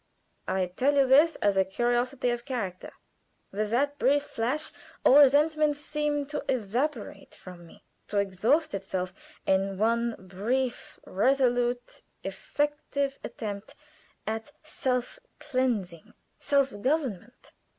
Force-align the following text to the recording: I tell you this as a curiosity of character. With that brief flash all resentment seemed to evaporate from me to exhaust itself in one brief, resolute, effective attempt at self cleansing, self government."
I 0.47 0.65
tell 0.75 0.95
you 0.95 1.05
this 1.05 1.35
as 1.43 1.55
a 1.57 1.63
curiosity 1.63 2.31
of 2.31 2.43
character. 2.43 2.89
With 3.51 3.69
that 3.69 3.99
brief 3.99 4.23
flash 4.23 4.71
all 5.05 5.19
resentment 5.19 5.77
seemed 5.77 6.27
to 6.29 6.43
evaporate 6.49 7.35
from 7.35 7.67
me 7.67 7.83
to 8.07 8.17
exhaust 8.17 8.73
itself 8.73 9.13
in 9.45 9.77
one 9.77 10.15
brief, 10.17 10.99
resolute, 11.05 12.01
effective 12.23 13.19
attempt 13.23 13.75
at 14.25 14.51
self 14.63 15.19
cleansing, 15.37 16.15
self 16.39 16.71
government." 16.81 17.53